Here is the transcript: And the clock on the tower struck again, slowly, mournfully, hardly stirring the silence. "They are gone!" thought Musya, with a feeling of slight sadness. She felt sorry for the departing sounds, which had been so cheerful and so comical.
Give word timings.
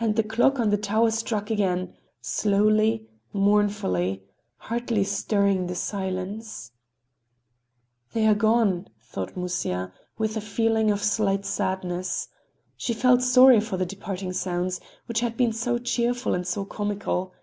And 0.00 0.16
the 0.16 0.22
clock 0.22 0.58
on 0.58 0.70
the 0.70 0.78
tower 0.78 1.10
struck 1.10 1.50
again, 1.50 1.92
slowly, 2.22 3.06
mournfully, 3.34 4.22
hardly 4.56 5.04
stirring 5.04 5.66
the 5.66 5.74
silence. 5.74 6.72
"They 8.14 8.26
are 8.26 8.34
gone!" 8.34 8.88
thought 9.02 9.36
Musya, 9.36 9.92
with 10.16 10.38
a 10.38 10.40
feeling 10.40 10.90
of 10.90 11.02
slight 11.04 11.44
sadness. 11.44 12.28
She 12.78 12.94
felt 12.94 13.20
sorry 13.20 13.60
for 13.60 13.76
the 13.76 13.84
departing 13.84 14.32
sounds, 14.32 14.80
which 15.04 15.20
had 15.20 15.36
been 15.36 15.52
so 15.52 15.76
cheerful 15.76 16.32
and 16.34 16.46
so 16.46 16.64
comical. 16.64 17.34